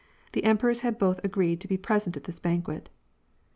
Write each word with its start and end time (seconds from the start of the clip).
The 0.31 0.45
emperors 0.45 0.79
had 0.79 0.97
both 0.97 1.23
agreed 1.23 1.61
to 1.61 1.67
be 1.67 1.77
present 1.77 2.17
at 2.17 2.23
this 2.23 2.39
banquet. 2.39 2.89